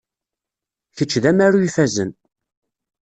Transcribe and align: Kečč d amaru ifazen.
Kečč 0.95 1.13
d 1.23 1.25
amaru 1.31 1.59
ifazen. 1.67 2.11